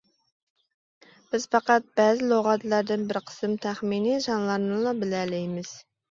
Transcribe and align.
بىز 1.33 1.43
پەقەت 1.55 1.83
بەزى 1.99 2.23
لۇغەتلەردىن 2.31 3.03
بىر 3.11 3.19
قىسىم 3.27 3.53
تەخمىنىي 3.65 4.17
سانلارنىلا 4.29 4.95
بىلەلەيمىز. 5.05 5.75